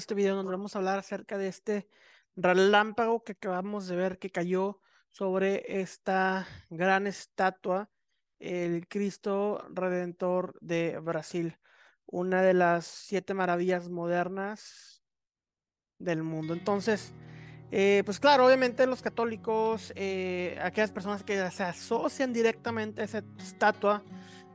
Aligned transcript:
Este 0.00 0.14
video 0.14 0.34
donde 0.34 0.52
vamos 0.52 0.74
a 0.74 0.78
hablar 0.78 0.98
acerca 0.98 1.36
de 1.36 1.48
este 1.48 1.86
relámpago 2.34 3.22
que 3.22 3.32
acabamos 3.32 3.86
de 3.86 3.96
ver 3.96 4.18
que 4.18 4.30
cayó 4.30 4.80
sobre 5.10 5.82
esta 5.82 6.48
gran 6.70 7.06
estatua, 7.06 7.90
el 8.38 8.88
Cristo 8.88 9.62
Redentor 9.68 10.56
de 10.62 10.98
Brasil, 11.00 11.58
una 12.06 12.40
de 12.40 12.54
las 12.54 12.86
siete 12.86 13.34
maravillas 13.34 13.90
modernas 13.90 15.02
del 15.98 16.22
mundo. 16.22 16.54
Entonces, 16.54 17.12
eh, 17.70 18.00
pues 18.06 18.18
claro, 18.18 18.46
obviamente 18.46 18.86
los 18.86 19.02
católicos, 19.02 19.92
eh, 19.96 20.58
aquellas 20.62 20.92
personas 20.92 21.24
que 21.24 21.50
se 21.50 21.62
asocian 21.62 22.32
directamente 22.32 23.02
a 23.02 23.04
esa 23.04 23.22
estatua, 23.38 24.02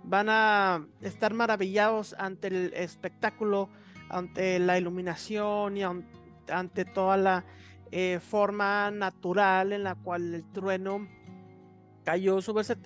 van 0.03 0.27
a 0.27 0.87
estar 1.01 1.35
maravillados 1.35 2.15
ante 2.17 2.47
el 2.47 2.73
espectáculo 2.73 3.69
ante 4.09 4.59
la 4.59 4.77
iluminación 4.77 5.77
y 5.77 5.83
ante 6.47 6.85
toda 6.85 7.17
la 7.17 7.45
eh, 7.91 8.19
forma 8.19 8.91
natural 8.91 9.73
en 9.73 9.83
la 9.83 9.95
cual 9.95 10.33
el 10.33 10.51
trueno 10.51 11.07
cayó 12.03 12.41
sobre 12.41 12.61
esa 12.61 12.77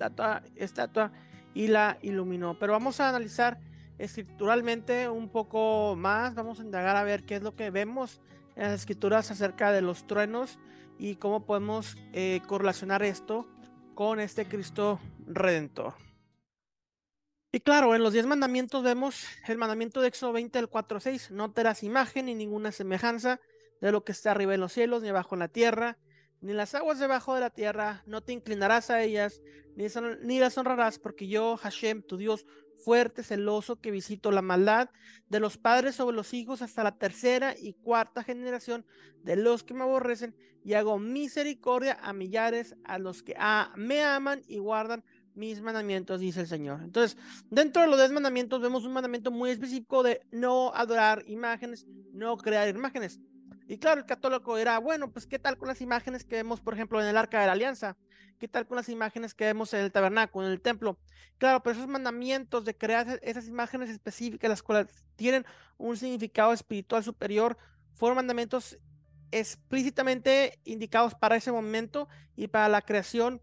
estatua, 0.56 1.12
y 1.52 1.66
la 1.68 1.98
iluminó. 2.02 2.58
Pero 2.58 2.72
vamos 2.72 3.00
a 3.00 3.08
analizar 3.08 3.58
escrituralmente 3.98 5.08
un 5.08 5.28
poco 5.28 5.94
más, 5.96 6.34
vamos 6.34 6.60
a 6.60 6.64
indagar 6.64 6.96
a 6.96 7.04
ver 7.04 7.24
qué 7.24 7.36
es 7.36 7.42
lo 7.42 7.54
que 7.54 7.70
vemos 7.70 8.20
en 8.56 8.64
las 8.64 8.80
escrituras 8.80 9.30
acerca 9.30 9.72
de 9.72 9.82
los 9.82 10.06
truenos 10.06 10.58
y 10.98 11.16
cómo 11.16 11.44
podemos 11.44 11.96
eh, 12.12 12.40
correlacionar 12.46 13.02
esto 13.02 13.46
con 13.94 14.20
este 14.20 14.46
Cristo 14.46 15.00
redentor. 15.26 16.09
Y 17.52 17.58
claro, 17.60 17.96
en 17.96 18.02
los 18.04 18.12
diez 18.12 18.26
mandamientos 18.26 18.84
vemos 18.84 19.24
el 19.48 19.58
mandamiento 19.58 20.00
de 20.00 20.06
Éxodo 20.06 20.32
20 20.32 20.56
del 20.56 20.68
4 20.68 21.00
6, 21.00 21.30
no 21.32 21.52
harás 21.56 21.82
imagen 21.82 22.26
ni 22.26 22.34
ninguna 22.36 22.70
semejanza 22.70 23.40
de 23.80 23.90
lo 23.90 24.04
que 24.04 24.12
está 24.12 24.30
arriba 24.30 24.54
en 24.54 24.60
los 24.60 24.72
cielos, 24.72 25.02
ni 25.02 25.08
abajo 25.08 25.34
en 25.34 25.40
la 25.40 25.48
tierra, 25.48 25.98
ni 26.40 26.52
las 26.52 26.76
aguas 26.76 27.00
debajo 27.00 27.34
de 27.34 27.40
la 27.40 27.50
tierra, 27.50 28.04
no 28.06 28.22
te 28.22 28.32
inclinarás 28.32 28.90
a 28.90 29.02
ellas, 29.02 29.42
ni 29.74 30.38
las 30.38 30.58
honrarás, 30.58 31.00
porque 31.00 31.26
yo, 31.26 31.56
Hashem, 31.56 32.02
tu 32.02 32.16
Dios, 32.16 32.46
fuerte, 32.84 33.24
celoso, 33.24 33.80
que 33.80 33.90
visito 33.90 34.30
la 34.30 34.42
maldad 34.42 34.88
de 35.28 35.40
los 35.40 35.58
padres 35.58 35.96
sobre 35.96 36.16
los 36.16 36.32
hijos 36.32 36.62
hasta 36.62 36.84
la 36.84 36.96
tercera 36.96 37.54
y 37.58 37.74
cuarta 37.74 38.22
generación 38.22 38.86
de 39.22 39.34
los 39.34 39.64
que 39.64 39.74
me 39.74 39.82
aborrecen, 39.82 40.36
y 40.62 40.74
hago 40.74 40.98
misericordia 41.00 41.98
a 42.00 42.12
millares, 42.12 42.76
a 42.84 42.98
los 42.98 43.24
que 43.24 43.34
me 43.74 44.02
aman 44.04 44.42
y 44.46 44.58
guardan 44.58 45.04
mis 45.40 45.62
mandamientos, 45.62 46.20
dice 46.20 46.42
el 46.42 46.46
Señor. 46.46 46.82
Entonces, 46.82 47.16
dentro 47.48 47.80
de 47.80 47.88
los 47.88 47.98
10 47.98 48.12
mandamientos 48.12 48.60
vemos 48.60 48.84
un 48.84 48.92
mandamiento 48.92 49.30
muy 49.30 49.50
específico 49.50 50.02
de 50.02 50.20
no 50.30 50.72
adorar 50.74 51.24
imágenes, 51.26 51.86
no 52.12 52.36
crear 52.36 52.68
imágenes. 52.68 53.18
Y 53.66 53.78
claro, 53.78 54.00
el 54.00 54.06
católico 54.06 54.58
era, 54.58 54.78
bueno, 54.78 55.10
pues 55.10 55.26
qué 55.26 55.38
tal 55.38 55.56
con 55.56 55.68
las 55.68 55.80
imágenes 55.80 56.24
que 56.24 56.36
vemos, 56.36 56.60
por 56.60 56.74
ejemplo, 56.74 57.00
en 57.00 57.06
el 57.06 57.16
Arca 57.16 57.40
de 57.40 57.46
la 57.46 57.52
Alianza, 57.52 57.96
qué 58.38 58.48
tal 58.48 58.66
con 58.66 58.76
las 58.76 58.90
imágenes 58.90 59.32
que 59.32 59.44
vemos 59.46 59.72
en 59.72 59.80
el 59.80 59.92
tabernáculo, 59.92 60.46
en 60.46 60.52
el 60.52 60.60
templo. 60.60 60.98
Claro, 61.38 61.62
pero 61.62 61.74
esos 61.74 61.88
mandamientos 61.88 62.66
de 62.66 62.76
crear 62.76 63.18
esas 63.22 63.48
imágenes 63.48 63.88
específicas, 63.88 64.50
las 64.50 64.62
cuales 64.62 64.88
tienen 65.16 65.46
un 65.78 65.96
significado 65.96 66.52
espiritual 66.52 67.02
superior, 67.02 67.56
fueron 67.94 68.16
mandamientos 68.16 68.78
explícitamente 69.30 70.58
indicados 70.64 71.14
para 71.14 71.36
ese 71.36 71.52
momento 71.52 72.08
y 72.36 72.48
para 72.48 72.68
la 72.68 72.82
creación 72.82 73.40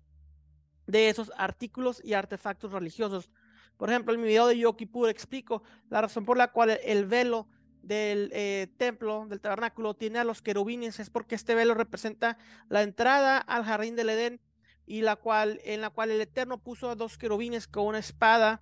de 0.87 1.09
esos 1.09 1.31
artículos 1.37 2.01
y 2.03 2.13
artefactos 2.13 2.71
religiosos. 2.71 3.29
Por 3.77 3.89
ejemplo, 3.89 4.13
en 4.13 4.21
mi 4.21 4.27
video 4.27 4.47
de 4.47 4.57
Yo 4.57 4.75
Kippur 4.75 5.09
explico 5.09 5.61
la 5.89 6.01
razón 6.01 6.25
por 6.25 6.37
la 6.37 6.51
cual 6.51 6.79
el 6.83 7.05
velo 7.05 7.47
del 7.83 8.31
eh, 8.33 8.67
templo, 8.77 9.27
del 9.27 9.39
tabernáculo, 9.39 9.93
tiene 9.93 10.19
a 10.19 10.23
los 10.23 10.41
querubines, 10.41 10.99
es 10.99 11.09
porque 11.09 11.35
este 11.35 11.55
velo 11.55 11.73
representa 11.73 12.37
la 12.69 12.81
entrada 12.81 13.37
al 13.37 13.63
jardín 13.63 13.95
del 13.95 14.09
Edén 14.09 14.41
y 14.85 15.01
la 15.01 15.15
cual, 15.15 15.59
en 15.63 15.81
la 15.81 15.89
cual 15.89 16.11
el 16.11 16.21
Eterno 16.21 16.57
puso 16.57 16.89
a 16.89 16.95
dos 16.95 17.17
querubines 17.17 17.67
con 17.67 17.85
una 17.85 17.99
espada, 17.99 18.61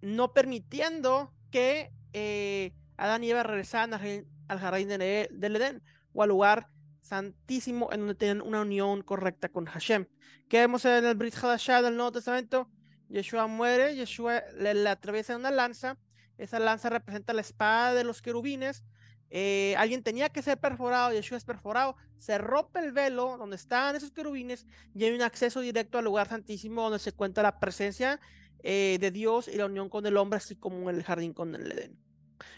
no 0.00 0.32
permitiendo 0.32 1.32
que 1.50 1.90
eh, 2.12 2.74
Adán 2.96 3.24
y 3.24 3.30
Eva 3.30 3.42
regresaran 3.42 3.94
al, 3.94 4.58
jardín 4.58 4.88
del 4.88 5.56
Edén 5.56 5.82
o 6.12 6.22
al 6.22 6.28
lugar 6.28 6.68
santísimo 7.08 7.88
en 7.92 8.00
donde 8.00 8.14
tienen 8.14 8.42
una 8.42 8.60
unión 8.60 9.02
correcta 9.02 9.48
con 9.48 9.66
Hashem. 9.66 10.06
¿Qué 10.48 10.58
vemos 10.58 10.84
en 10.84 11.04
el 11.04 11.14
Brit 11.14 11.34
Hadashah 11.34 11.82
del 11.82 11.96
Nuevo 11.96 12.12
Testamento? 12.12 12.70
Yeshua 13.08 13.46
muere, 13.46 13.96
Yeshua 13.96 14.42
le, 14.58 14.88
atraviesa 14.88 15.36
una 15.36 15.50
lanza, 15.50 15.96
esa 16.36 16.58
lanza 16.58 16.90
representa 16.90 17.32
la 17.32 17.40
espada 17.40 17.94
de 17.94 18.04
los 18.04 18.20
querubines, 18.20 18.84
eh, 19.30 19.74
alguien 19.78 20.02
tenía 20.02 20.28
que 20.28 20.42
ser 20.42 20.58
perforado, 20.58 21.12
Yeshua 21.12 21.38
es 21.38 21.44
perforado, 21.44 21.96
se 22.18 22.36
rompe 22.38 22.80
el 22.80 22.92
velo 22.92 23.36
donde 23.38 23.56
están 23.56 23.96
esos 23.96 24.12
querubines 24.12 24.66
y 24.94 25.04
hay 25.04 25.12
un 25.12 25.22
acceso 25.22 25.60
directo 25.60 25.98
al 25.98 26.04
lugar 26.04 26.28
santísimo 26.28 26.82
donde 26.82 26.98
se 26.98 27.12
cuenta 27.12 27.42
la 27.42 27.58
presencia 27.58 28.20
eh, 28.62 28.98
de 29.00 29.10
Dios 29.10 29.48
y 29.48 29.56
la 29.56 29.66
unión 29.66 29.88
con 29.88 30.04
el 30.04 30.16
hombre, 30.16 30.36
así 30.36 30.56
como 30.56 30.90
en 30.90 30.96
el 30.96 31.04
jardín 31.04 31.32
con 31.32 31.54
el 31.54 31.72
Edén. 31.72 31.98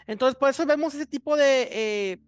Entonces, 0.07 0.35
por 0.37 0.49
eso 0.49 0.65
vemos 0.65 0.93
ese 0.93 1.05
tipo 1.05 1.37
de 1.37 1.69
eh, 1.71 2.19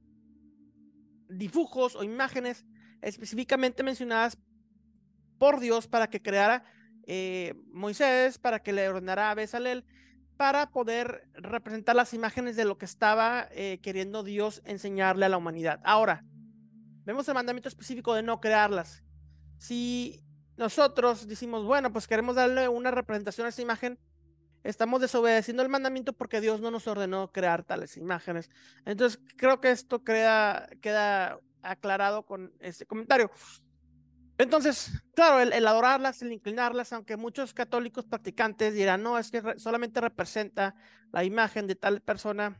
dibujos 1.38 1.95
o 1.95 2.03
imágenes 2.03 2.66
específicamente 3.01 3.83
mencionadas 3.83 4.38
por 5.38 5.59
Dios 5.59 5.88
para 5.88 6.07
que 6.07 6.21
creara 6.21 6.63
eh, 7.05 7.55
Moisés, 7.71 8.38
para 8.38 8.61
que 8.63 8.73
le 8.73 8.88
ordenara 8.88 9.29
a 9.29 9.35
Besalel, 9.35 9.85
para 10.38 10.72
poder 10.72 11.27
representar 11.33 11.95
las 11.95 12.13
imágenes 12.13 12.55
de 12.55 12.66
lo 12.66 12.77
que 12.77 12.85
estaba 12.85 13.47
eh, 13.51 13.79
queriendo 13.81 14.23
Dios 14.23 14.61
enseñarle 14.66 15.25
a 15.25 15.29
la 15.29 15.38
humanidad. 15.38 15.79
Ahora, 15.83 16.23
vemos 17.05 17.27
el 17.27 17.35
mandamiento 17.35 17.69
específico 17.69 18.13
de 18.16 18.23
no 18.23 18.39
crearlas. 18.39 19.03
Si 19.57 20.23
nosotros 20.57 21.27
decimos, 21.27 21.66
bueno, 21.66 21.91
pues 21.91 22.07
queremos 22.07 22.35
darle 22.35 22.67
una 22.67 22.91
representación 22.91 23.45
a 23.45 23.49
esa 23.49 23.61
imagen, 23.61 23.99
estamos 24.63 25.01
desobedeciendo 25.01 25.63
el 25.63 25.69
mandamiento 25.69 26.13
porque 26.13 26.41
Dios 26.41 26.62
no 26.62 26.72
nos 26.72 26.88
ordenó 26.88 27.31
crear 27.31 27.63
tales 27.63 27.97
imágenes. 27.97 28.50
Entonces, 28.85 29.19
creo 29.38 29.62
que 29.62 29.72
esto 29.72 30.03
queda 30.03 30.69
aclarado 31.62 32.25
con 32.25 32.53
este 32.59 32.85
comentario. 32.85 33.31
Entonces, 34.38 34.91
claro, 35.16 35.40
el, 35.40 35.68
adorarlas, 35.68 36.22
el 36.22 36.31
inclinarlas, 36.31 36.91
aunque 36.91 37.18
muchos 37.18 37.53
católicos 37.53 38.06
practicantes 38.06 38.73
dirán, 38.73 39.03
no, 39.03 39.19
es 39.19 39.29
que 39.29 39.41
solamente 39.57 40.02
representa 40.02 40.75
la 41.12 41.23
imagen 41.23 41.68
de 41.68 41.75
tal 41.75 42.02
persona, 42.02 42.59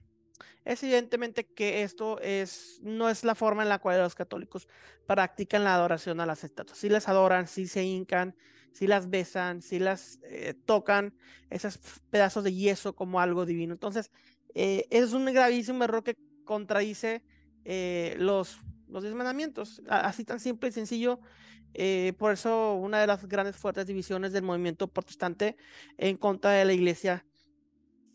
es 0.66 0.84
evidentemente 0.84 1.46
que 1.46 1.84
esto 1.84 2.20
es, 2.22 2.80
no 2.84 3.10
es 3.10 3.24
la 3.24 3.36
forma 3.36 3.64
en 3.64 3.70
la 3.70 3.80
cual 3.80 4.00
los 4.00 4.16
católicos 4.16 4.68
practican 5.08 5.64
la 5.64 5.76
adoración 5.76 6.20
a 6.20 6.26
las 6.26 6.44
estatuas. 6.44 6.78
Si 6.78 6.90
las 6.90 7.10
adoran, 7.10 7.48
si 7.48 7.68
se 7.68 7.84
hincan, 7.84 8.36
si 8.74 8.88
las 8.88 9.10
besan, 9.10 9.62
si 9.62 9.80
las 9.80 10.20
eh, 10.24 10.56
tocan, 10.66 11.14
esos 11.50 11.80
pedazos 12.10 12.44
de 12.44 12.54
yeso 12.54 12.96
como 12.96 13.20
algo 13.20 13.46
divino. 13.46 13.74
Entonces, 13.74 14.12
eh, 14.56 14.88
es 14.90 15.14
un 15.14 15.26
gravísimo 15.26 15.84
error 15.84 16.04
que 16.04 16.18
contradice 16.44 17.24
eh, 17.64 18.16
los, 18.18 18.58
los 18.88 19.06
así 19.88 20.26
tan 20.26 20.40
simple 20.40 20.70
y 20.70 20.72
sencillo. 20.72 21.20
por 22.18 22.34
eso, 22.34 22.74
una 22.74 23.00
de 23.00 23.08
las 23.08 23.26
grandes 23.28 23.56
fuertes 23.56 23.86
divisiones 23.86 24.34
del 24.34 24.44
movimiento 24.44 24.88
protestante 24.88 25.56
en 25.98 26.18
contra 26.18 26.52
de 26.52 26.66
la 26.66 26.74
iglesia 26.74 27.26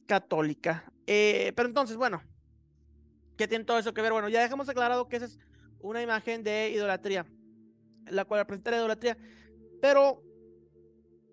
católica. 0.07 0.93
pero 1.07 1.69
entonces, 1.69 1.97
bueno, 1.97 2.23
¿qué 3.37 3.47
tiene 3.47 3.65
todo 3.65 3.79
eso 3.79 3.95
que 3.95 4.03
ver? 4.03 4.13
Bueno, 4.13 4.29
ya 4.29 4.43
dejamos 4.43 4.69
aclarado 4.69 5.09
que 5.09 5.17
esa 5.17 5.27
es 5.27 5.39
una 5.81 6.03
imagen 6.03 6.43
de 6.43 6.71
idolatría, 6.71 7.27
la 8.07 8.25
cual 8.25 8.41
representa 8.41 8.73
la 8.73 8.79
idolatría, 8.79 9.17
pero 9.81 10.28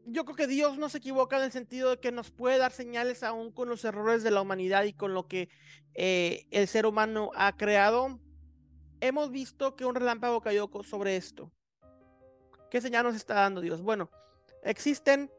yo 0.06 0.24
creo 0.24 0.36
que 0.36 0.48
Dios 0.48 0.78
no 0.78 0.90
se 0.90 1.00
equivoca 1.00 1.38
en 1.38 1.44
el 1.44 1.52
sentido 1.52 1.90
de 1.92 2.00
que 2.00 2.12
nos 2.12 2.32
puede 2.32 2.58
dar 2.58 2.72
señales 2.72 3.24
aún 3.24 3.52
con 3.52 3.70
los 3.70 3.84
errores 3.84 4.24
de 4.24 4.32
la 4.32 4.42
humanidad 4.42 4.84
y 4.84 4.94
con 4.94 5.14
lo 5.14 5.28
que 5.28 5.50
eh, 5.96 6.46
el 6.52 6.68
ser 6.68 6.86
humano 6.86 7.32
ha 7.36 7.56
creado. 7.58 8.20
Hemos 9.02 9.32
visto 9.32 9.76
que 9.76 9.86
un 9.86 9.96
relámpago 9.96 10.42
cayó 10.42 10.70
sobre 10.84 11.18
esto. 11.18 11.52
¿Qué 12.70 12.82
señal 12.82 13.04
nos 13.04 13.16
está 13.16 13.36
dando 13.36 13.62
Dios? 13.62 13.82
Bueno, 13.82 14.10
existen 14.64 15.32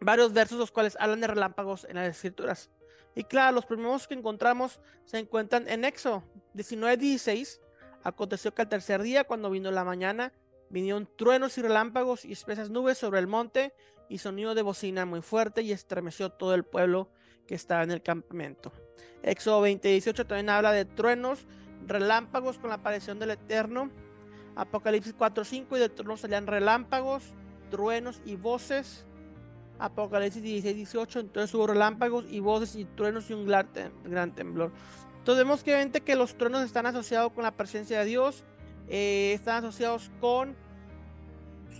varios 0.00 0.32
versos 0.32 0.58
los 0.58 0.70
cuales 0.70 0.96
hablan 1.00 1.20
de 1.20 1.28
relámpagos 1.28 1.84
en 1.84 1.96
las 1.96 2.08
escrituras. 2.08 2.70
Y 3.14 3.24
claro, 3.24 3.54
los 3.54 3.66
primeros 3.66 4.06
que 4.06 4.14
encontramos 4.14 4.80
se 5.04 5.18
encuentran 5.18 5.68
en 5.68 5.84
Éxodo 5.84 6.24
19:16. 6.54 7.60
Aconteció 8.02 8.54
que 8.54 8.62
al 8.62 8.68
tercer 8.68 9.02
día, 9.02 9.24
cuando 9.24 9.50
vino 9.50 9.70
la 9.70 9.84
mañana, 9.84 10.32
Vinieron 10.70 11.08
truenos 11.16 11.56
y 11.58 11.62
relámpagos 11.62 12.24
y 12.24 12.32
espesas 12.32 12.70
nubes 12.70 12.98
sobre 12.98 13.20
el 13.20 13.26
monte 13.26 13.74
y 14.08 14.18
sonido 14.18 14.54
de 14.54 14.62
bocina 14.62 15.06
muy 15.06 15.22
fuerte 15.22 15.62
y 15.62 15.72
estremeció 15.72 16.30
todo 16.30 16.54
el 16.54 16.64
pueblo 16.64 17.08
que 17.46 17.54
estaba 17.54 17.82
en 17.82 17.90
el 17.90 18.02
campamento. 18.02 18.72
Éxodo 19.22 19.60
20, 19.62 19.88
18 19.88 20.26
también 20.26 20.50
habla 20.50 20.72
de 20.72 20.84
truenos, 20.84 21.46
relámpagos 21.86 22.58
con 22.58 22.70
la 22.70 22.76
aparición 22.76 23.18
del 23.18 23.30
Eterno. 23.30 23.90
Apocalipsis 24.56 25.14
4, 25.16 25.44
5 25.44 25.76
y 25.76 25.80
de 25.80 25.88
truenos 25.88 26.20
salían 26.20 26.46
relámpagos, 26.46 27.24
truenos 27.70 28.20
y 28.24 28.36
voces. 28.36 29.04
Apocalipsis 29.78 30.42
16, 30.42 30.76
18, 30.76 31.20
entonces 31.20 31.54
hubo 31.54 31.66
relámpagos 31.66 32.26
y 32.30 32.38
voces 32.38 32.76
y 32.76 32.84
truenos 32.84 33.28
y 33.30 33.34
un 33.34 33.46
gran, 33.46 34.34
temblor. 34.34 34.70
Entonces 35.18 35.44
vemos 35.44 35.64
que 35.64 35.90
que 36.04 36.14
los 36.14 36.36
truenos 36.36 36.62
están 36.62 36.86
asociados 36.86 37.32
con 37.32 37.42
la 37.42 37.50
presencia 37.50 37.98
de 37.98 38.04
Dios, 38.04 38.44
eh, 38.88 39.32
están 39.34 39.64
asociados 39.64 40.10
con 40.20 40.56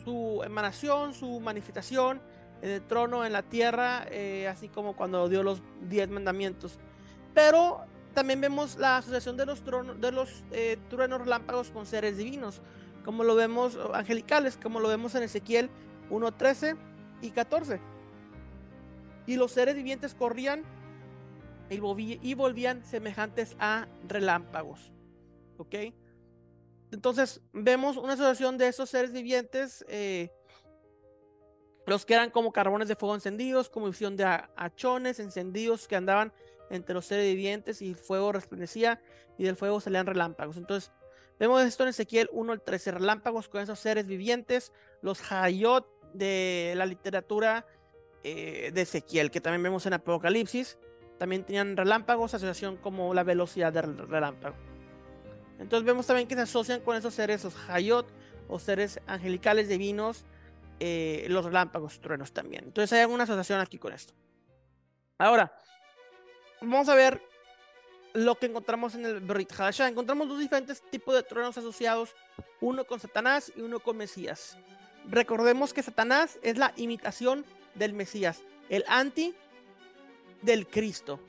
su 0.05 0.43
emanación, 0.45 1.15
su 1.15 1.41
manifestación 1.41 2.21
en 2.62 2.71
el 2.71 2.83
trono, 2.83 3.25
en 3.25 3.33
la 3.33 3.43
tierra, 3.43 4.06
eh, 4.11 4.49
así 4.49 4.69
como 4.69 4.95
cuando 4.97 5.29
dio 5.29 5.43
los 5.43 5.62
diez 5.89 6.09
mandamientos. 6.09 6.79
Pero 7.35 7.85
también 8.15 8.41
vemos 8.41 8.77
la 8.77 8.99
asociación 8.99 9.37
de 9.37 9.47
los, 9.47 9.62
tronos, 9.62 10.01
de 10.01 10.12
los 10.12 10.45
eh, 10.53 10.79
truenos 10.89 11.21
relámpagos 11.21 11.71
con 11.71 11.85
seres 11.85 12.17
divinos, 12.17 12.62
como 13.05 13.25
lo 13.25 13.35
vemos, 13.35 13.79
angelicales, 13.93 14.56
como 14.56 14.81
lo 14.81 14.89
vemos 14.89 15.15
en 15.15 15.25
Ezequiel 15.25 15.69
1.13 16.11 16.77
y 17.23 17.31
14. 17.31 17.81
Y 19.27 19.37
los 19.37 19.53
seres 19.53 19.75
vivientes 19.75 20.15
corrían 20.15 20.62
y, 21.71 22.35
volvían 22.35 22.85
semejantes 22.85 23.56
a 23.59 23.89
relámpagos. 24.06 24.93
¿Ok? 25.59 25.75
Entonces 26.94 27.43
vemos 27.52 27.96
una 27.96 28.12
asociación 28.12 28.56
de 28.56 28.69
esos 28.69 28.88
seres 28.88 29.11
vivientes, 29.11 29.85
eh, 29.88 30.31
los 31.87 32.06
que 32.06 32.14
eran 32.14 32.31
como 32.31 32.52
carbones 32.52 32.87
de 32.88 32.94
fuego 32.94 33.17
encendidos, 33.17 33.69
como 33.69 33.88
visión 33.88 34.17
de 34.17 34.25
hachones 34.56 35.19
encendidos 35.19 35.88
que 35.88 35.96
andaban 35.96 36.32
entre 36.70 36.94
los 36.94 37.05
seres 37.05 37.26
vivientes 37.26 37.82
y 37.82 37.91
el 37.91 37.96
fuego 37.96 38.31
resplandecía 38.31 39.02
y 39.37 39.44
del 39.44 39.56
fuego 39.56 39.81
salían 39.81 40.06
relámpagos. 40.06 40.56
Entonces 40.56 40.93
vemos 41.41 41.62
esto 41.62 41.82
en 41.82 41.91
Ezequiel 41.91 42.31
1 42.32 42.52
al 42.52 42.62
13, 42.62 42.93
relámpagos 42.93 43.49
con 43.49 43.61
esos 43.61 43.81
seres 43.81 44.06
vivientes, 44.06 44.73
los 45.02 45.32
hayot 45.32 45.87
de 46.12 46.75
la 46.76 46.87
literatura 46.87 47.67
eh, 48.23 48.70
de 48.73 48.82
Ezequiel, 48.82 49.32
que 49.32 49.41
también 49.41 49.64
vemos 49.64 49.85
en 49.87 49.94
Apocalipsis, 49.94 50.79
también 51.19 51.44
tenían 51.44 51.76
relámpagos, 51.76 52.35
asociación 52.35 52.76
como 52.76 53.12
la 53.14 53.25
velocidad 53.25 53.73
del 53.73 53.99
relámpago. 53.99 54.74
Entonces 55.59 55.85
vemos 55.85 56.06
también 56.06 56.29
que 56.29 56.35
se 56.35 56.43
asocian 56.43 56.81
con 56.81 56.97
esos 56.97 57.15
seres, 57.15 57.45
los 57.45 57.55
Hayot 57.69 58.06
o 58.49 58.59
seres 58.59 59.01
angelicales 59.06 59.69
divinos, 59.69 60.25
eh, 60.81 61.27
los 61.29 61.45
relámpagos, 61.45 62.01
truenos 62.01 62.33
también. 62.33 62.65
Entonces 62.65 62.93
hay 62.93 63.01
alguna 63.01 63.25
asociación 63.25 63.61
aquí 63.61 63.79
con 63.79 63.93
esto. 63.93 64.12
Ahora, 65.19 65.56
vamos 66.61 66.89
a 66.89 66.95
ver 66.95 67.23
lo 68.12 68.37
que 68.37 68.47
encontramos 68.47 68.95
en 68.95 69.05
el 69.06 69.21
Brit 69.21 69.53
Hadashah. 69.53 69.89
Encontramos 69.89 70.29
dos 70.29 70.39
diferentes 70.39 70.83
tipos 70.91 71.15
de 71.15 71.23
truenos 71.23 71.56
asociados, 71.56 72.15
uno 72.61 72.85
con 72.85 73.01
Satanás 73.01 73.53
y 73.55 73.61
uno 73.61 73.81
con 73.81 73.97
Mesías. 73.97 74.56
Recordemos 75.09 75.73
que 75.73 75.83
Satanás 75.83 76.39
es 76.43 76.56
la 76.56 76.73
imitación 76.77 77.45
del 77.75 77.93
Mesías, 77.93 78.43
el 78.69 78.85
anti 78.89 79.35
del 80.43 80.67
Cristo. 80.67 81.21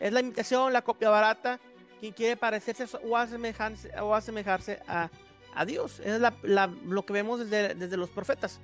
Es 0.00 0.12
la 0.12 0.20
imitación, 0.20 0.72
la 0.72 0.82
copia 0.82 1.10
barata 1.10 1.60
quien 2.00 2.12
quiere 2.12 2.36
parecerse 2.36 2.86
o 3.04 3.16
asemejarse, 3.16 3.90
o 4.00 4.14
asemejarse 4.14 4.80
a, 4.88 5.10
a 5.54 5.64
Dios. 5.64 6.00
Es 6.00 6.20
lo 6.20 7.06
que 7.06 7.12
vemos 7.12 7.40
desde, 7.40 7.74
desde 7.74 7.96
los 7.96 8.10
profetas. 8.10 8.58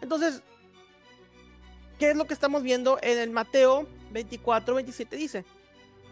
Entonces, 0.00 0.42
¿qué 1.98 2.10
es 2.10 2.16
lo 2.16 2.26
que 2.26 2.34
estamos 2.34 2.62
viendo 2.62 2.98
en 3.02 3.18
el 3.18 3.30
Mateo 3.30 3.88
24, 4.12 4.74
27? 4.74 5.16
Dice, 5.16 5.44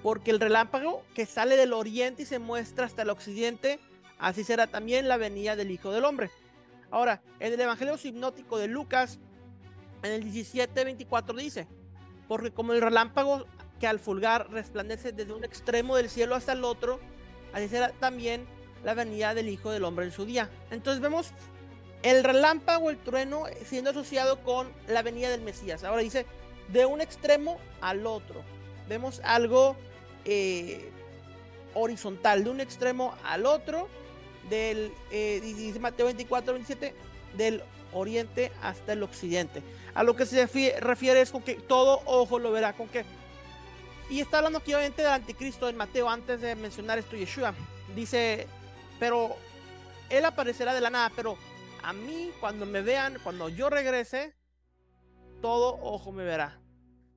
porque 0.03 0.31
el 0.31 0.41
relámpago 0.41 1.05
que 1.15 1.27
sale 1.27 1.57
del 1.57 1.73
oriente 1.73 2.23
y 2.23 2.27
se 2.27 2.39
muestra 2.39 2.87
hasta 2.87 3.03
el 3.03 3.11
occidente, 3.11 3.79
así 4.19 4.43
será 4.43 4.67
también 4.67 5.09
la 5.09 5.19
venida 5.19 5.57
del 5.57 5.71
Hijo 5.71 5.93
del 5.93 6.05
Hombre. 6.05 6.31
Ahora, 6.91 7.23
en 7.39 7.53
el 7.53 7.61
Evangelio 7.61 7.97
hipnótico 8.03 8.59
de 8.59 8.69
Lucas, 8.69 9.19
en 10.03 10.13
el 10.13 10.25
17, 10.25 10.85
24 10.85 11.37
dice, 11.37 11.69
porque 12.27 12.51
como 12.51 12.73
el 12.73 12.81
relámpago 12.81 13.45
que 13.81 13.87
al 13.87 13.99
fulgar 13.99 14.51
resplandece 14.51 15.13
desde 15.13 15.33
un 15.33 15.43
extremo 15.43 15.97
del 15.97 16.11
cielo 16.11 16.35
hasta 16.35 16.53
el 16.53 16.65
otro, 16.65 17.01
así 17.53 17.69
será 17.69 17.91
también 17.93 18.47
la 18.85 18.95
venida 18.95 19.35
del 19.35 19.49
Hijo 19.49 19.71
del 19.71 19.85
Hombre 19.85 20.05
en 20.05 20.13
su 20.13 20.25
día. 20.27 20.51
Entonces 20.71 21.01
vemos 21.01 21.33
el 22.03 22.23
relámpago, 22.23 22.91
el 22.91 22.99
trueno, 22.99 23.45
siendo 23.65 23.91
asociado 23.91 24.43
con 24.43 24.69
la 24.87 25.03
venida 25.03 25.31
del 25.31 25.43
Mesías. 25.43 25.83
Ahora 25.83 26.03
dice, 26.03 26.27
de 26.69 26.87
un 26.87 27.01
extremo 27.01 27.59
al 27.81 28.07
otro. 28.07 28.43
Vemos 28.89 29.21
algo 29.25 29.77
eh, 30.25 30.91
horizontal, 31.75 32.45
de 32.45 32.51
un 32.51 32.61
extremo 32.61 33.15
al 33.25 33.47
otro, 33.47 33.89
del, 34.49 34.93
eh, 35.11 35.41
dice 35.43 35.79
Mateo 35.79 36.07
24, 36.07 36.55
27, 36.55 36.95
del 37.37 37.63
oriente 37.93 38.53
hasta 38.63 38.93
el 38.93 39.03
occidente. 39.03 39.63
A 39.95 40.03
lo 40.03 40.17
que 40.17 40.27
se 40.27 40.47
refiere 40.81 41.21
es 41.21 41.31
con 41.31 41.43
que 41.43 41.55
todo 41.55 42.03
ojo 42.07 42.39
lo 42.39 42.53
verá, 42.53 42.73
con 42.73 42.89
que 42.89 43.05
y 44.11 44.21
está 44.21 44.39
hablando 44.39 44.59
aquí 44.59 44.75
obviamente 44.75 45.03
del 45.03 45.13
anticristo 45.13 45.67
del 45.67 45.77
Mateo 45.77 46.11
antes 46.11 46.41
de 46.41 46.57
mencionar 46.57 46.99
esto 46.99 47.17
Yeshua. 47.17 47.55
Dice, 47.95 48.49
pero 48.99 49.37
él 50.09 50.25
aparecerá 50.25 50.75
de 50.75 50.81
la 50.81 50.91
nada, 50.91 51.13
pero 51.15 51.39
a 51.83 51.93
mí 51.93 52.33
cuando 52.41 52.67
me 52.67 52.83
vean, 52.83 53.19
cuando 53.23 53.49
yo 53.49 53.71
regrese, 53.71 54.35
todo 55.41 55.79
ojo 55.81 56.11
me 56.11 56.25
verá, 56.25 56.61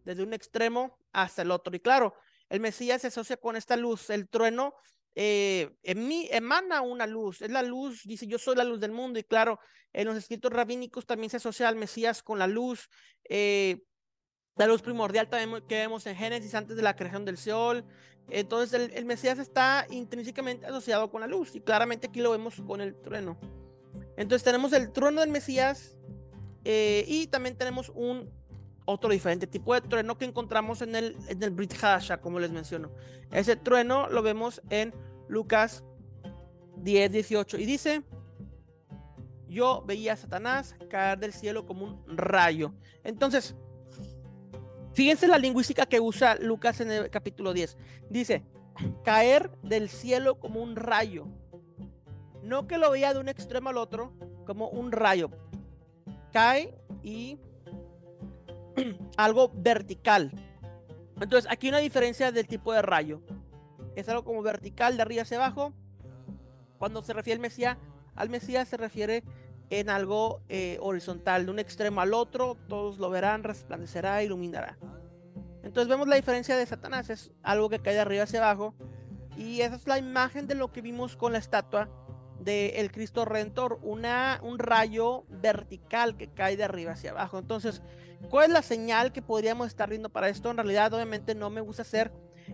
desde 0.05 0.23
un 0.23 0.33
extremo 0.33 0.99
hasta 1.11 1.41
el 1.41 1.51
otro. 1.51 1.75
Y 1.75 1.79
claro, 1.79 2.13
el 2.49 2.59
Mesías 2.59 3.01
se 3.01 3.07
asocia 3.07 3.37
con 3.37 3.55
esta 3.55 3.75
luz, 3.75 4.11
el 4.11 4.29
trueno 4.29 4.75
eh, 5.15 5.75
en 5.83 6.07
mí 6.07 6.27
emana 6.31 6.81
una 6.81 7.05
luz, 7.05 7.41
es 7.41 7.51
la 7.51 7.61
luz, 7.61 8.03
dice 8.03 8.25
yo 8.25 8.39
soy 8.39 8.55
la 8.55 8.63
luz 8.63 8.79
del 8.79 8.91
mundo 8.91 9.19
y 9.19 9.23
claro, 9.23 9.59
en 9.91 10.07
los 10.07 10.17
escritos 10.17 10.51
rabínicos 10.51 11.05
también 11.05 11.29
se 11.29 11.37
asocia 11.37 11.67
al 11.67 11.75
Mesías 11.75 12.23
con 12.23 12.39
la 12.39 12.47
luz. 12.47 12.89
Eh, 13.25 13.83
la 14.55 14.67
luz 14.67 14.81
primordial 14.81 15.27
también 15.27 15.63
que 15.67 15.75
vemos 15.75 16.05
en 16.05 16.15
Génesis 16.15 16.53
antes 16.55 16.75
de 16.75 16.83
la 16.83 16.95
creación 16.95 17.25
del 17.25 17.37
sol. 17.37 17.83
Entonces 18.29 18.91
el, 18.93 19.05
Mesías 19.05 19.39
está 19.39 19.85
intrínsecamente 19.89 20.65
asociado 20.65 21.09
con 21.11 21.21
la 21.21 21.27
luz 21.27 21.55
y 21.55 21.61
claramente 21.61 22.07
aquí 22.07 22.21
lo 22.21 22.31
vemos 22.31 22.61
con 22.65 22.81
el 22.81 22.95
trueno. 22.95 23.37
Entonces 24.15 24.43
tenemos 24.43 24.71
el 24.73 24.91
trueno 24.91 25.21
del 25.21 25.29
Mesías 25.29 25.97
eh, 26.63 27.03
y 27.07 27.27
también 27.27 27.57
tenemos 27.57 27.89
un 27.89 28.31
otro 28.85 29.09
diferente 29.09 29.47
tipo 29.47 29.73
de 29.73 29.81
trueno 29.81 30.17
que 30.17 30.25
encontramos 30.25 30.81
en 30.81 30.95
el, 30.95 31.17
en 31.27 31.41
el 31.41 31.49
Brit 31.51 31.73
Hadasha, 31.73 32.21
como 32.21 32.39
les 32.39 32.51
menciono. 32.51 32.91
Ese 33.31 33.55
trueno 33.55 34.07
lo 34.09 34.21
vemos 34.21 34.61
en 34.69 34.93
Lucas 35.27 35.83
10, 36.77 37.11
18 37.11 37.57
y 37.57 37.65
dice, 37.65 38.03
yo 39.47 39.83
veía 39.85 40.13
a 40.13 40.17
Satanás 40.17 40.75
caer 40.89 41.19
del 41.19 41.33
cielo 41.33 41.65
como 41.65 41.85
un 41.85 42.17
rayo. 42.17 42.73
Entonces, 43.03 43.55
Fíjense 44.93 45.27
la 45.27 45.39
lingüística 45.39 45.85
que 45.87 45.99
usa 45.99 46.35
Lucas 46.35 46.79
en 46.79 46.91
el 46.91 47.09
capítulo 47.09 47.53
10. 47.53 47.77
Dice, 48.09 48.43
caer 49.03 49.49
del 49.63 49.89
cielo 49.89 50.39
como 50.39 50.61
un 50.61 50.75
rayo. 50.75 51.27
No 52.43 52.67
que 52.67 52.77
lo 52.77 52.91
veía 52.91 53.13
de 53.13 53.19
un 53.19 53.27
extremo 53.27 53.69
al 53.69 53.77
otro, 53.77 54.13
como 54.45 54.69
un 54.69 54.91
rayo. 54.91 55.31
Cae 56.31 56.75
y 57.01 57.39
algo 59.17 59.51
vertical. 59.55 60.31
Entonces, 61.19 61.49
aquí 61.51 61.69
una 61.69 61.79
diferencia 61.79 62.31
del 62.31 62.47
tipo 62.47 62.73
de 62.73 62.81
rayo. 62.81 63.21
Es 63.95 64.09
algo 64.09 64.23
como 64.23 64.41
vertical 64.43 64.95
de 64.95 65.01
arriba 65.01 65.23
hacia 65.23 65.37
abajo. 65.37 65.73
Cuando 66.77 67.01
se 67.01 67.13
refiere 67.13 67.35
al 67.35 67.41
Mesías, 67.41 67.77
al 68.15 68.29
Mesías 68.29 68.67
se 68.67 68.77
refiere 68.77 69.23
en 69.79 69.89
algo 69.89 70.41
eh, 70.49 70.77
horizontal, 70.81 71.45
de 71.45 71.51
un 71.51 71.59
extremo 71.59 72.01
al 72.01 72.13
otro, 72.13 72.57
todos 72.67 72.99
lo 72.99 73.09
verán, 73.09 73.43
resplandecerá, 73.43 74.23
iluminará. 74.23 74.77
Entonces 75.63 75.87
vemos 75.87 76.07
la 76.07 76.15
diferencia 76.15 76.57
de 76.57 76.65
Satanás, 76.65 77.09
es 77.09 77.31
algo 77.41 77.69
que 77.69 77.79
cae 77.79 77.93
de 77.93 78.01
arriba 78.01 78.23
hacia 78.23 78.39
abajo, 78.39 78.75
y 79.37 79.61
esa 79.61 79.75
es 79.75 79.87
la 79.87 79.97
imagen 79.97 80.47
de 80.47 80.55
lo 80.55 80.71
que 80.71 80.81
vimos 80.81 81.15
con 81.15 81.33
la 81.33 81.39
estatua 81.39 81.89
del 82.39 82.91
Cristo 82.91 83.25
Redentor, 83.25 83.79
una, 83.81 84.39
un 84.43 84.59
rayo 84.59 85.25
vertical 85.29 86.17
que 86.17 86.27
cae 86.27 86.57
de 86.57 86.63
arriba 86.63 86.91
hacia 86.91 87.11
abajo. 87.11 87.39
Entonces, 87.39 87.81
¿cuál 88.29 88.47
es 88.47 88.51
la 88.51 88.61
señal 88.61 89.13
que 89.13 89.21
podríamos 89.21 89.67
estar 89.67 89.89
viendo 89.89 90.09
para 90.09 90.29
esto? 90.29 90.51
En 90.51 90.57
realidad, 90.57 90.93
obviamente, 90.93 91.35
no 91.35 91.49
me 91.49 91.61
gusta 91.61 91.83
ser 91.83 92.11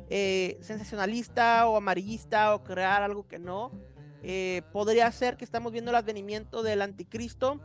eh, 0.09 0.57
sensacionalista 0.61 1.67
o 1.67 1.75
amarillista 1.75 2.53
o 2.53 2.63
crear 2.63 3.01
algo 3.01 3.27
que 3.27 3.39
no. 3.39 3.71
Eh, 4.21 4.63
podría 4.73 5.11
ser 5.11 5.37
que 5.37 5.45
estamos 5.45 5.71
viendo 5.71 5.91
el 5.91 5.95
advenimiento 5.95 6.61
del 6.63 6.81
anticristo. 6.81 7.59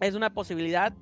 Es 0.00 0.14
una 0.14 0.32
posibilidad, 0.32 0.92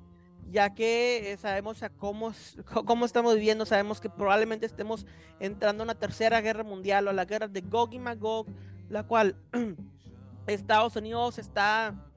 ya 0.49 0.73
que 0.73 1.31
eh, 1.31 1.37
sabemos 1.37 1.83
a 1.83 1.89
cómo, 1.89 2.31
cómo 2.85 3.05
estamos 3.05 3.35
viviendo, 3.35 3.65
sabemos 3.65 4.01
que 4.01 4.09
probablemente 4.09 4.65
estemos 4.65 5.05
entrando 5.39 5.83
a 5.83 5.85
una 5.85 5.95
tercera 5.95 6.41
guerra 6.41 6.63
mundial 6.63 7.07
o 7.07 7.11
a 7.11 7.13
la 7.13 7.25
guerra 7.25 7.47
de 7.47 7.61
Gog 7.61 7.93
y 7.93 7.99
Magog, 7.99 8.47
la 8.89 9.03
cual 9.03 9.35
Estados 10.47 10.95
Unidos 10.95 11.37
está 11.37 12.09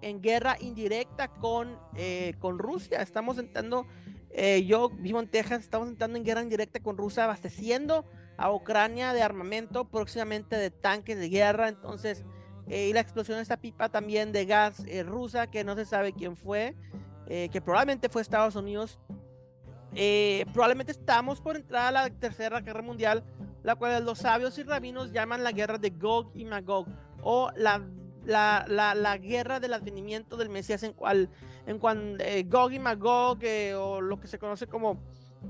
en 0.00 0.20
guerra 0.20 0.56
indirecta 0.60 1.28
con, 1.28 1.78
eh, 1.96 2.34
con 2.38 2.58
Rusia. 2.58 3.02
Estamos 3.02 3.38
entrando, 3.38 3.86
yo 4.66 4.88
vivo 4.88 5.20
en 5.20 5.28
Texas, 5.28 5.60
estamos 5.60 5.88
entrando 5.88 6.16
en 6.16 6.24
guerra 6.24 6.42
indirecta 6.42 6.80
con 6.80 6.96
Rusia, 6.96 7.24
abasteciendo 7.24 8.06
a 8.42 8.50
Ucrania 8.50 9.12
de 9.12 9.22
armamento, 9.22 9.84
próximamente 9.84 10.56
de 10.56 10.70
tanques 10.70 11.16
de 11.16 11.28
guerra. 11.28 11.68
Entonces, 11.68 12.24
eh, 12.66 12.88
y 12.88 12.92
la 12.92 12.98
explosión 12.98 13.38
de 13.38 13.42
esta 13.42 13.56
pipa 13.56 13.88
también 13.88 14.32
de 14.32 14.46
gas 14.46 14.82
eh, 14.88 15.04
rusa, 15.04 15.46
que 15.46 15.62
no 15.62 15.76
se 15.76 15.84
sabe 15.84 16.12
quién 16.12 16.36
fue, 16.36 16.74
eh, 17.28 17.48
que 17.52 17.60
probablemente 17.60 18.08
fue 18.08 18.20
Estados 18.20 18.56
Unidos. 18.56 18.98
probablemente 20.52 20.90
estamos 20.90 21.40
por 21.40 21.56
entrar 21.56 21.86
a 21.86 21.92
la 21.92 22.10
tercera 22.10 22.60
guerra 22.60 22.82
mundial 22.82 23.22
la 23.62 23.76
cual 23.76 24.04
los 24.04 24.18
sabios 24.18 24.58
y 24.58 24.64
rabinos 24.64 25.12
llaman 25.12 25.44
la 25.44 25.52
guerra 25.52 25.78
de 25.78 25.90
Gog 25.90 26.32
y 26.34 26.44
Magog, 26.44 26.88
o 27.22 27.52
la, 27.54 27.80
la, 28.24 28.64
la, 28.66 29.18
guerra 29.18 29.60
del 29.60 29.74
advenimiento 29.74 30.36
del 30.36 30.48
Mesías, 30.48 30.82
en 30.82 30.94
cual, 30.94 31.30
en 31.66 31.78
cual 31.78 32.18
Gog 32.46 32.72
y 32.72 32.80
Magog, 32.80 33.38
o 33.76 34.00
lo 34.00 34.18
que 34.18 34.26
se 34.26 34.40
conoce 34.40 34.66
como 34.66 34.98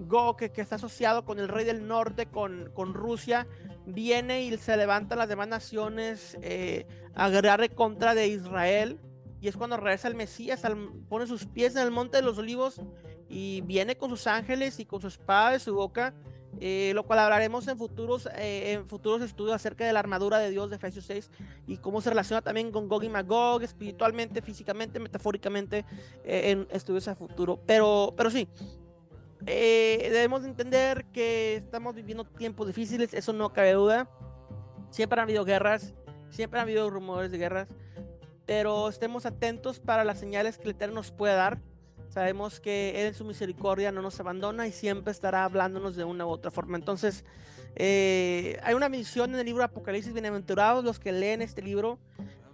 Gog, 0.06 0.36
que, 0.36 0.60
está 0.60 0.76
asociado 0.76 1.24
con 1.24 1.38
el 1.38 1.48
rey 1.48 1.64
del 1.64 1.86
norte, 1.86 2.26
con, 2.26 2.70
con 2.74 2.94
Rusia, 2.94 3.46
viene 3.86 4.42
y 4.42 4.56
se 4.58 4.76
levanta 4.76 5.16
las 5.16 5.28
demás 5.28 5.48
naciones 5.48 6.36
eh, 6.42 6.86
a 7.14 7.28
guerrear 7.28 7.74
contra 7.74 8.14
de 8.14 8.28
Israel. 8.28 8.98
Y 9.40 9.48
es 9.48 9.56
cuando 9.56 9.76
regresa 9.76 10.08
el 10.08 10.14
Mesías, 10.14 10.62
pone 11.08 11.26
sus 11.26 11.46
pies 11.46 11.74
en 11.74 11.82
el 11.82 11.90
monte 11.90 12.18
de 12.18 12.22
los 12.22 12.38
olivos 12.38 12.80
y 13.28 13.60
viene 13.62 13.96
con 13.96 14.10
sus 14.10 14.26
ángeles 14.26 14.78
y 14.78 14.84
con 14.84 15.00
su 15.00 15.08
espada 15.08 15.50
de 15.50 15.58
su 15.58 15.74
boca 15.74 16.14
eh, 16.60 16.92
lo 16.94 17.04
cual 17.04 17.18
hablaremos 17.18 17.66
en 17.68 17.78
futuros, 17.78 18.28
eh, 18.36 18.72
en 18.72 18.86
futuros 18.86 19.22
estudios 19.22 19.54
acerca 19.54 19.86
de 19.86 19.92
la 19.92 20.00
armadura 20.00 20.38
de 20.38 20.50
Dios 20.50 20.68
de 20.70 20.76
Efesios 20.76 21.06
6 21.06 21.30
y 21.66 21.78
cómo 21.78 22.00
se 22.00 22.10
relaciona 22.10 22.42
también 22.42 22.70
con 22.70 22.88
Gog 22.88 23.04
y 23.04 23.08
Magog, 23.08 23.62
espiritualmente, 23.62 24.42
físicamente, 24.42 25.00
metafóricamente, 25.00 25.84
eh, 26.24 26.50
en 26.50 26.68
estudios 26.70 27.08
a 27.08 27.14
futuro. 27.14 27.58
Pero, 27.66 28.12
pero 28.16 28.30
sí, 28.30 28.48
debemos 29.46 30.44
entender 30.44 31.04
que 31.12 31.56
estamos 31.56 31.94
viviendo 31.94 32.24
tiempos 32.24 32.66
difíciles, 32.66 33.14
eso 33.14 33.32
no 33.32 33.52
cabe 33.52 33.72
duda. 33.72 34.08
Siempre 34.90 35.20
han 35.20 35.24
habido 35.24 35.44
guerras, 35.44 35.94
siempre 36.30 36.60
han 36.60 36.64
habido 36.64 36.90
rumores 36.90 37.30
de 37.30 37.38
guerras, 37.38 37.68
pero 38.46 38.88
estemos 38.88 39.26
atentos 39.26 39.80
para 39.80 40.04
las 40.04 40.18
señales 40.18 40.58
que 40.58 40.64
el 40.64 40.70
Eterno 40.70 40.96
nos 40.96 41.10
puede 41.10 41.34
dar 41.34 41.58
Sabemos 42.12 42.60
que 42.60 43.00
Él 43.00 43.06
en 43.06 43.14
su 43.14 43.24
misericordia 43.24 43.90
no 43.90 44.02
nos 44.02 44.20
abandona 44.20 44.66
y 44.66 44.72
siempre 44.72 45.12
estará 45.12 45.44
hablándonos 45.44 45.96
de 45.96 46.04
una 46.04 46.26
u 46.26 46.28
otra 46.28 46.50
forma. 46.50 46.76
Entonces, 46.76 47.24
eh, 47.74 48.60
hay 48.62 48.74
una 48.74 48.90
misión 48.90 49.32
en 49.32 49.40
el 49.40 49.46
libro 49.46 49.64
Apocalipsis, 49.64 50.12
bienaventurados 50.12 50.84
los 50.84 50.98
que 50.98 51.10
leen 51.10 51.40
este 51.40 51.62
libro. 51.62 51.98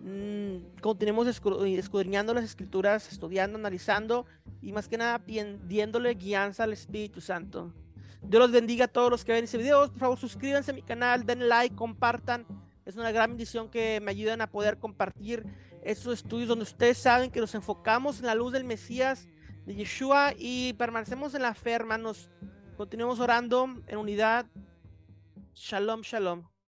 Mm, 0.00 0.80
continuemos 0.80 1.26
escudriñando 1.26 2.32
las 2.32 2.44
escrituras, 2.44 3.10
estudiando, 3.10 3.58
analizando 3.58 4.26
y 4.62 4.72
más 4.72 4.88
que 4.88 4.96
nada 4.96 5.18
pidiéndole 5.18 6.14
guianza 6.14 6.64
al 6.64 6.72
Espíritu 6.72 7.20
Santo. 7.20 7.72
Dios 8.22 8.40
los 8.40 8.52
bendiga 8.52 8.86
a 8.86 8.88
todos 8.88 9.10
los 9.10 9.24
que 9.24 9.32
ven 9.32 9.44
este 9.44 9.58
video. 9.58 9.88
Por 9.90 9.98
favor, 9.98 10.18
suscríbanse 10.18 10.70
a 10.70 10.74
mi 10.74 10.82
canal, 10.82 11.24
den 11.24 11.48
like, 11.48 11.74
compartan. 11.74 12.46
Es 12.84 12.96
una 12.96 13.12
gran 13.12 13.30
bendición 13.30 13.68
que 13.68 14.00
me 14.00 14.10
ayuden 14.10 14.40
a 14.40 14.50
poder 14.50 14.78
compartir 14.78 15.44
estos 15.82 16.14
estudios 16.14 16.48
donde 16.48 16.64
ustedes 16.64 16.98
saben 16.98 17.30
que 17.30 17.40
nos 17.40 17.54
enfocamos 17.54 18.18
en 18.20 18.26
la 18.26 18.34
luz 18.34 18.52
del 18.52 18.64
Mesías 18.64 19.28
de 19.66 19.74
Yeshua 19.74 20.32
y 20.36 20.72
permanecemos 20.74 21.34
en 21.34 21.42
la 21.42 21.54
fe, 21.54 21.72
hermanos. 21.72 22.30
Continuemos 22.76 23.20
orando 23.20 23.68
en 23.86 23.98
unidad. 23.98 24.46
Shalom, 25.54 26.00
shalom. 26.02 26.48